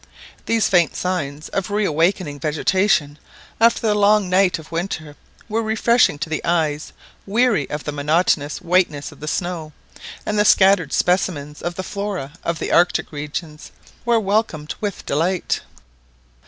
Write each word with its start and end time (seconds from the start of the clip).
These 0.47 0.67
faint 0.67 0.95
signs 0.95 1.47
of 1.49 1.69
reawakening 1.69 2.39
vegetation, 2.39 3.19
after 3.59 3.81
the 3.81 3.93
long 3.93 4.31
night 4.31 4.57
of 4.57 4.71
winter, 4.71 5.15
were 5.47 5.61
refreshing 5.61 6.17
to 6.17 6.41
eyes 6.43 6.91
weary 7.27 7.69
of 7.69 7.83
the 7.83 7.91
monotonous 7.91 8.61
whiteness 8.61 9.11
of 9.11 9.19
the 9.19 9.27
snow; 9.27 9.73
and 10.25 10.39
the 10.39 10.43
scattered 10.43 10.91
specimens 10.91 11.61
of 11.61 11.75
the 11.75 11.83
Flora 11.83 12.33
of 12.43 12.57
the 12.57 12.71
Arctic 12.71 13.11
regions 13.11 13.71
were 14.03 14.19
welcomed 14.19 14.73
with 14.81 15.05
delight. 15.05 15.61